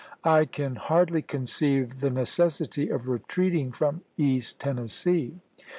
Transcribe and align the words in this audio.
I 0.23 0.45
can 0.45 0.77
hardly 0.77 1.21
conceive 1.21 1.99
the 1.99 2.09
necessity 2.09 2.89
of 2.89 3.07
retreating 3.07 3.71
from 3.71 4.01
East 4.17 4.57
Tennessee. 4.59 5.41